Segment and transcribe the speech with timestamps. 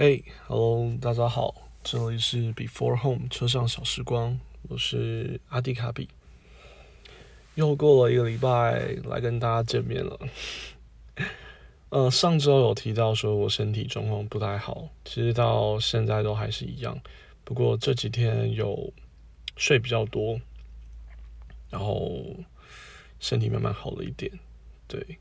[0.00, 4.40] 哎，Hello，大家好，这里是 Before Home 车上小时光，
[4.70, 6.08] 我是阿迪卡比。
[7.54, 10.18] 又过了一个礼拜，来跟大家见面了。
[11.90, 16.98] 呃，上周有提到说我身体状况不太好，其实到现在都还是一样。
[17.44, 18.90] 不过这几天有
[19.58, 20.40] 睡比较多，
[21.68, 22.24] 然后
[23.18, 24.32] 身体慢慢好了一点。
[24.88, 25.18] 对，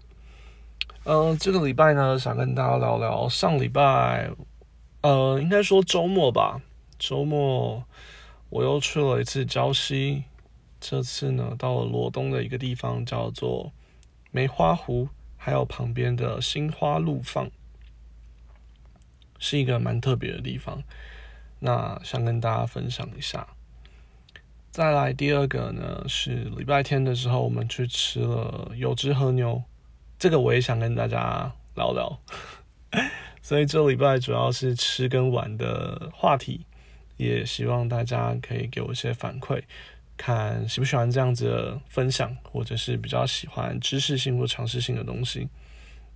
[1.03, 4.31] 嗯，这个礼拜呢，想跟大家聊聊上礼拜，
[5.01, 6.61] 呃，应该说周末吧。
[6.97, 7.83] 周末
[8.49, 10.23] 我又去了一次礁溪，
[10.79, 13.71] 这次呢到了罗东的一个地方叫做
[14.31, 15.09] 梅花湖。
[15.41, 17.49] 还有旁边的心花怒放，
[19.39, 20.83] 是一个蛮特别的地方。
[21.59, 23.47] 那想跟大家分享一下。
[24.69, 29.63] 再来第二个呢，是礼拜天的时候，我们去吃了有汁和牛，
[30.19, 32.19] 这个我也想跟大家聊聊。
[33.41, 36.65] 所以这礼拜主要是吃跟玩的话题，
[37.17, 39.63] 也希望大家可以给我一些反馈。
[40.17, 45.47] 看喜不喜欢这样子的分享，或者是比较喜欢知识性或常识性的东西，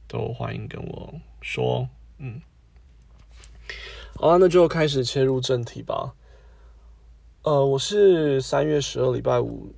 [0.10, 1.88] 都欢迎跟我说。
[2.18, 2.42] 嗯，
[4.16, 6.14] 好了，那就开始切入正题吧。
[7.44, 9.74] 呃，我是三月十二礼拜五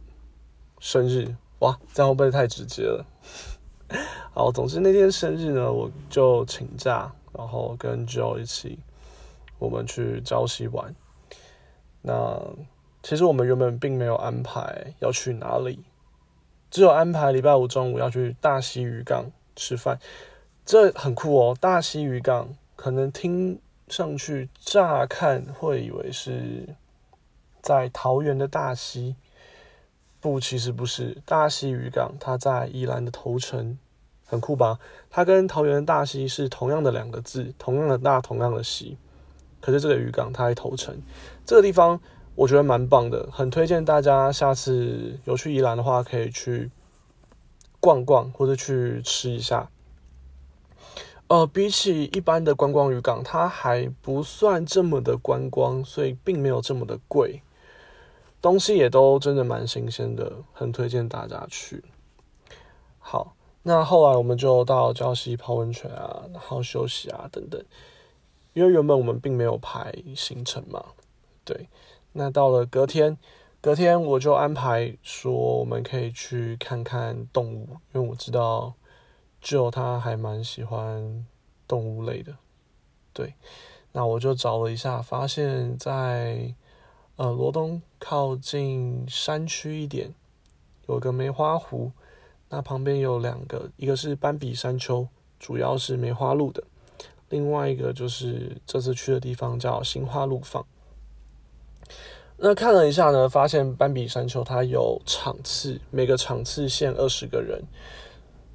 [0.79, 3.05] 生日，哇，这样会不会太直接了？
[4.33, 8.79] 好，总之那天生日呢，我就请假，然后跟 Joe 一起，
[9.59, 10.95] 我们去朝夕玩。
[12.01, 12.39] 那
[13.03, 15.83] 其实我们原本并没有安排要去哪里，
[16.71, 19.25] 只有安排礼拜五中午要去大溪渔港
[19.55, 19.99] 吃饭，
[20.65, 21.57] 这很酷哦。
[21.59, 26.75] 大溪渔港可能听上去乍看会以为是
[27.61, 29.15] 在桃园的大溪，
[30.19, 31.17] 不，其实不是。
[31.25, 33.77] 大溪渔港它在宜兰的头城，
[34.25, 34.79] 很酷吧？
[35.09, 38.97] 它跟桃园大溪是同样的两个字，同样的大，同样的溪，
[39.61, 41.01] 可是这个渔港它在头城
[41.45, 41.99] 这个地方。
[42.37, 46.69] 我觉得蛮棒的，很推荐大家下次有去宜兰的话，可以去
[47.79, 49.69] 逛逛或者去吃一下。
[51.27, 57.41] 呃，比起一般的观光渔港，它还不算这么的观光，所以并没有这么的贵，
[58.41, 61.85] 东西也都真的蛮新鲜的，很推荐大家去。
[62.99, 63.33] 好，
[63.67, 67.59] 那后来我们就到礁溪泡温泉啊，然后休息啊等等，
[68.53, 70.85] 因为原本我们并没有排行程嘛，
[71.43, 71.67] 对。
[72.13, 73.17] 那到了隔天，
[73.59, 78.75] 隔天我就安排说我们可以去看看动物，因为我知道
[79.41, 81.25] 就他还蛮喜欢
[81.67, 82.35] 动物类的。
[83.13, 83.33] 对，
[83.93, 86.53] 那我就找了一下，发现，在
[87.15, 90.13] 呃罗东靠近山区一点，
[90.87, 91.91] 有个梅花湖，
[92.55, 95.05] 那旁边有两个，一个是斑比山丘，
[95.37, 96.63] 主要是梅花鹿的，
[97.27, 100.65] 另外一个就是这次去的地方叫心花怒放。
[102.37, 107.61] 那看了一下呢，发现斑比山丘它有场次，每个场次限二十个人，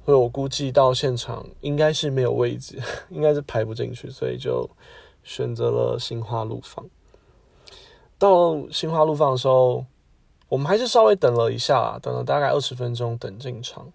[0.03, 2.81] 所以我估计到现场应该是没有位置，
[3.11, 4.67] 应该是排不进去，所以就
[5.23, 6.83] 选择了心花怒放。
[8.17, 9.85] 到心花怒放的时候，
[10.51, 13.89] 我们还是稍微等了一下，等了大概二十分钟等进场。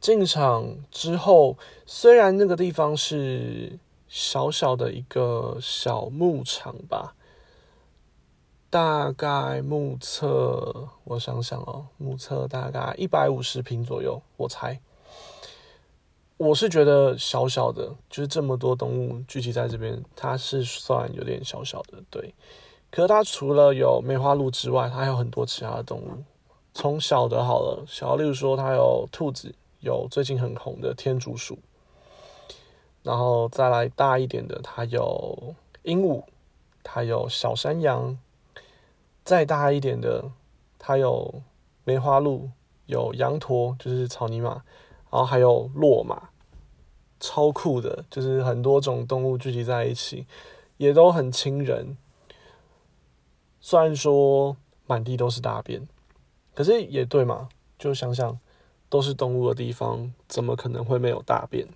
[0.00, 7.14] 进场之后，虽然那个地方是小小的一个小牧场吧。
[8.70, 14.78] 大概目测，我想想哦，目测大概一百五十平左右，我猜。
[16.36, 22.32] 我是觉得小小的，就是这么多动物聚集在这边，它是算有点小小的，对。
[22.90, 26.24] 可是它除了有梅花鹿之外，它还有很多其他的动物。
[26.72, 31.58] 从小的好了，小例如说它有兔子，有最近很红的天竺鼠，
[33.02, 36.22] 然后再来大一点的，它有鹦鹉，
[36.82, 38.18] 它有小山羊。
[39.24, 40.30] 再大一点的，
[40.78, 41.42] 它有
[41.82, 42.50] 梅花鹿，
[42.86, 44.62] 有羊驼，就是草泥马，
[45.10, 46.30] 然后还有骆马，
[47.18, 50.26] 超酷的，就是很多种动物聚集在一起，
[50.76, 51.96] 也都很亲人。
[53.68, 55.88] 虽然说满地都是大便，
[56.54, 58.38] 可是也对嘛，就想想
[58.88, 61.66] 都是动物的地方，怎么可能会没有大便？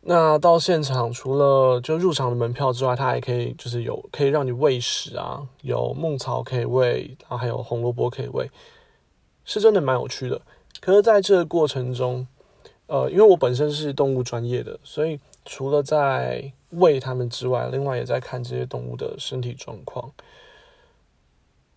[0.00, 8.50] 那到现场除了就入场的门票之外，它还可以就是有可以让你喂食啊，有牧草可以喂，然后还有红萝卜可以喂，
[9.44, 10.40] 是真的蛮有趣的。
[10.80, 12.26] 可是在这个过程中，
[12.88, 20.12] 呃，因为我本身是动物专业的，所以除了在喂它们之外，另外也在看这些动物的身体状况。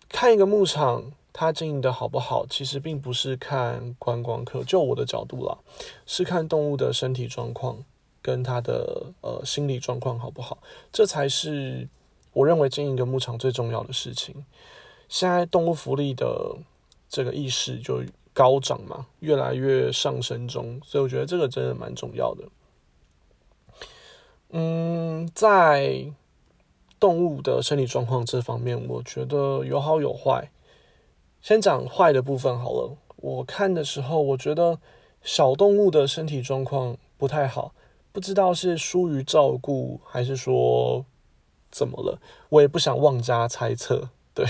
[0.08, 5.58] 看一个牧场它经营的好不好，其实并不是看观光客，就我的角度啦，
[6.06, 7.84] 是看动物的身体状况。
[8.24, 10.56] 跟它的呃心理状况好不好，
[10.90, 11.86] 这才是
[12.32, 14.46] 我认为经营一个牧场最重要的事情。
[15.10, 16.56] 现在动物福利的
[17.06, 18.02] 这个意识就
[18.32, 22.44] 高涨嘛，越来越上升中，所以我觉得这个真的蛮重要的。
[24.56, 26.12] 嗯，在
[27.00, 30.48] 动物的生理状况这方面，我觉得有好有坏。
[31.42, 32.96] 先讲坏的部分好了。
[33.16, 34.78] 我看的时候，我觉得
[35.22, 37.74] 小动物的身体状况不太好，
[38.12, 41.04] 不知道是疏于照顾，还是说
[41.72, 42.20] 怎么了。
[42.50, 44.08] 我也不想妄加猜测。
[44.32, 44.46] 对，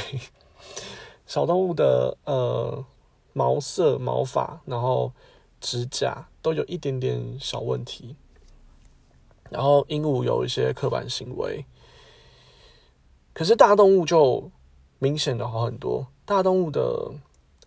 [1.26, 2.84] 小动物的呃
[3.32, 5.12] 毛色、毛发，然后
[5.62, 8.16] 指甲都有一点点小问题。
[9.50, 11.64] 然后鹦鹉有一些刻板行为，
[13.32, 14.50] 可是大动物就
[14.98, 16.06] 明显的好很多。
[16.24, 17.12] 大动物的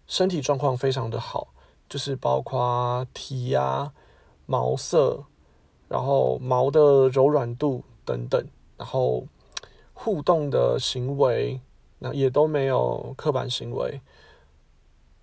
[0.08, 1.50] 身体状况非常的好，
[1.88, 3.94] 就是包括体呀、
[4.46, 5.24] 毛色，
[5.88, 8.44] 然后毛的柔软度等等，
[8.78, 9.26] 然后
[9.94, 11.62] 互动的行为，
[12.00, 14.02] 那也都没有刻板行为。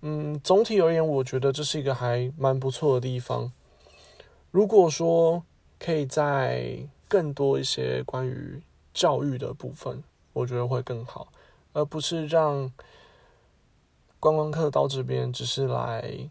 [0.01, 3.51] 嗯，总体而言，我觉得这是一个还蛮不错的地方。
[4.51, 5.43] 如果说
[5.79, 6.77] 可以在
[7.07, 8.61] 更多一些关于
[8.93, 11.27] 教育的部分，我觉得会更好，
[11.73, 12.71] 而不是让。
[14.17, 16.27] 观光客到这边只是来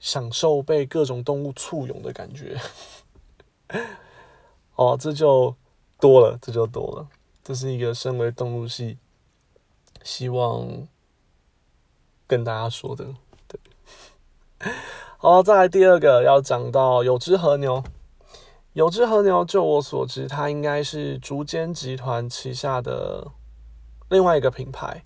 [0.00, 2.58] 享受被各种动物簇拥的感觉，
[4.74, 5.54] 哦，这就
[6.00, 7.06] 多了，这就多了。
[7.44, 8.98] 这是一个身为动物系
[10.02, 10.88] 希望
[12.26, 13.06] 跟大家说的。
[13.46, 13.60] 对，
[15.18, 17.84] 好，再来第二个要讲到有只和牛。
[18.78, 23.26] 有只和牛，就我所知，它应该是竹间集团旗下的
[24.08, 25.02] 另外一个品牌。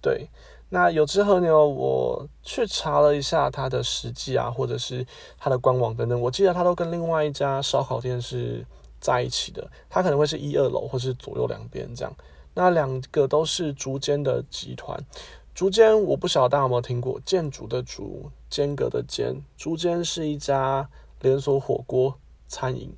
[0.00, 0.30] 对。
[0.70, 5.06] 那有只和牛，我去查了一下它的实际啊，或者是
[5.36, 8.64] 它的官网等等，我记得它都跟另外一家烧烤店是
[8.98, 12.10] 在一起的，它可能会是一二楼或是左右两边这样。
[12.54, 14.98] 那两个都是竹间的集团，
[15.54, 20.88] 竹间我不晓得大家有没有听过，建筑的竹，间隔的间，竹间是一家
[21.20, 22.96] 连锁火锅餐饮，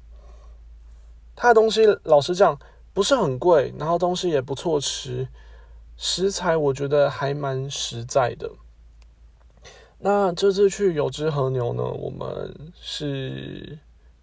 [1.34, 2.58] 它的东西老实讲
[2.92, 5.28] 不是很贵，然后东西也不错吃。
[5.96, 8.50] 食材我觉得还蛮实在的。
[9.98, 13.78] 那这次去有只和牛呢，我们是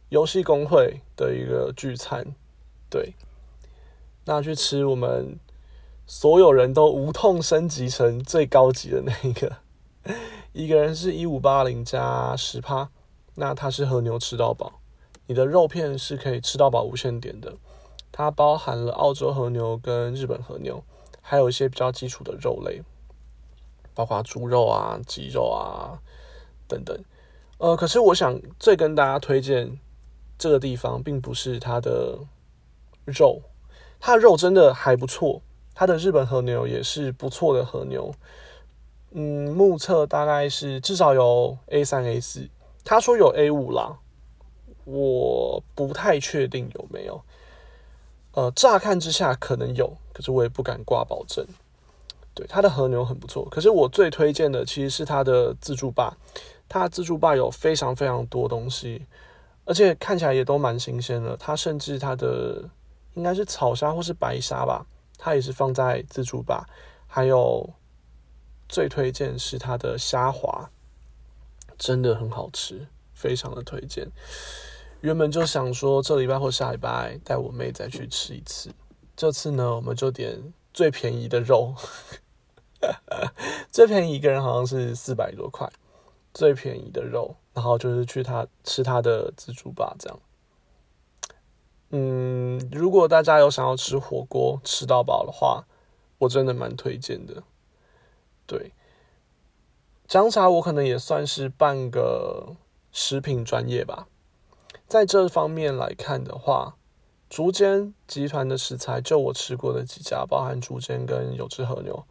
[0.08, 2.26] 游戏公会的一个聚餐，
[2.90, 3.14] 对。
[4.24, 5.38] 那去吃我们
[6.08, 9.58] 所有人都无痛升级成最高级的那一个，
[10.54, 12.90] 一个人是一五八零加十趴，
[13.36, 14.80] 那他是和牛吃到饱，
[15.28, 17.56] 你的肉片是可以吃到饱无限点的，
[18.12, 20.84] 它包含了澳洲和牛跟日本和牛。
[21.28, 22.84] 还有一些比较基础的肉类，
[23.96, 25.98] 包括猪肉啊、鸡肉啊
[26.68, 26.96] 等等。
[27.58, 29.80] 呃，可是我想最跟大家推荐
[30.38, 32.20] 这个地方，并不是它的
[33.06, 33.42] 肉，
[34.00, 35.42] 它的肉真的还不错。
[35.74, 38.14] 它的日本和牛也是不错的和牛。
[39.10, 42.48] 嗯，目测大概是至少有 A 三、A 四，
[42.84, 43.98] 他说有 A 五啦，
[44.86, 47.22] 我不太确定有没有。
[48.32, 49.98] 呃，乍看之下可能有。
[50.14, 51.46] 可是我也不敢挂保证，
[52.34, 53.46] 对它的和牛很不错。
[53.52, 56.16] 可是我最推荐的其实是它的自助吧，
[56.70, 59.06] 它自助吧有非常非常多东西，
[59.66, 61.36] 而且看起来也都蛮新鲜的。
[61.36, 62.64] 它甚至它的
[63.16, 64.86] 应该是草虾或是白虾吧，
[65.18, 66.66] 它也是放在自助吧。
[67.08, 67.70] 还有
[68.70, 70.70] 最推荐是它的虾滑，
[71.78, 74.08] 真的很好吃，非常的推荐。
[75.06, 78.72] 原本就想说这礼拜或下礼拜带我妹再去吃一次。
[79.16, 81.76] 这次呢，我们就点最便宜的肉，
[83.70, 85.72] 最便宜一个人好像是四百多块，
[86.34, 90.20] 最便宜的肉，然后就是去他吃他的自助吧，这样。
[91.92, 95.66] 嗯，如果大家有想要吃火锅吃到饱的话，
[96.18, 97.44] 我真的蛮推荐的。
[98.48, 98.72] 对，
[100.08, 102.56] 姜茶我可能也算是半个
[102.92, 104.08] 食品专业吧，
[104.88, 106.76] 在这方面来看的话。
[107.28, 112.06] 竹间集团的食材，就我吃过的几家，包含竹间跟有知和牛，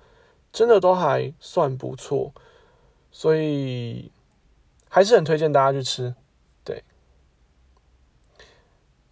[0.52, 2.34] 真的都还算不错，
[3.12, 4.10] 所以
[4.88, 6.16] 还是很推荐大家去吃。
[6.64, 6.82] 对，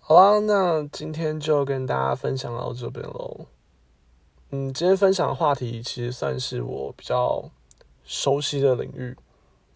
[0.00, 3.46] 好啦，那今天就跟大家分享到这边喽。
[4.50, 7.48] 嗯，今天分享的话题其实算是我比较
[8.04, 9.16] 熟悉的领域，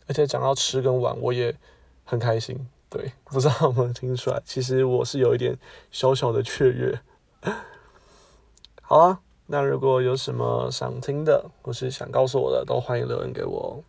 [0.09, 1.57] 而且讲到吃跟玩，我也
[2.05, 2.69] 很开心。
[2.89, 4.41] 对，不知道有没有听出来？
[4.45, 5.59] 其实我是有一点
[5.91, 7.01] 小小的雀跃。
[8.81, 13.83] 好啊，那如果有什么想听的，或是想告诉我的，都欢迎留言给我。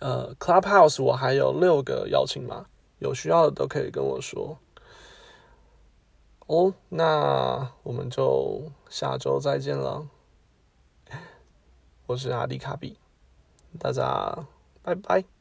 [0.00, 2.66] 呃，Clubhouse 我还有六个邀请码，
[2.98, 4.58] 有需要的都可以跟我说。
[6.46, 10.06] 哦，那我们就下周再见了。
[12.06, 12.98] 我是阿迪卡比，
[13.78, 14.46] 大家
[14.82, 15.33] 拜拜。